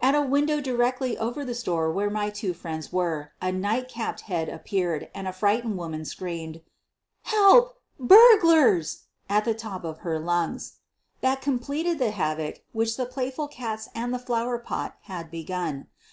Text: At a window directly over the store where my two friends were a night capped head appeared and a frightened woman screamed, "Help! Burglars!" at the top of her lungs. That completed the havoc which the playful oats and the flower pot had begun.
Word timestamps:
At 0.00 0.14
a 0.14 0.22
window 0.22 0.60
directly 0.60 1.18
over 1.18 1.44
the 1.44 1.52
store 1.52 1.90
where 1.90 2.08
my 2.08 2.30
two 2.30 2.54
friends 2.54 2.92
were 2.92 3.32
a 3.42 3.50
night 3.50 3.88
capped 3.88 4.20
head 4.30 4.48
appeared 4.48 5.10
and 5.12 5.26
a 5.26 5.32
frightened 5.32 5.76
woman 5.76 6.04
screamed, 6.04 6.60
"Help! 7.22 7.76
Burglars!" 7.98 9.06
at 9.28 9.44
the 9.44 9.54
top 9.54 9.82
of 9.82 9.98
her 10.06 10.20
lungs. 10.20 10.74
That 11.20 11.42
completed 11.42 11.98
the 11.98 12.12
havoc 12.12 12.62
which 12.70 12.96
the 12.96 13.06
playful 13.06 13.50
oats 13.60 13.88
and 13.92 14.14
the 14.14 14.20
flower 14.20 14.58
pot 14.60 14.98
had 15.00 15.32
begun. 15.32 15.88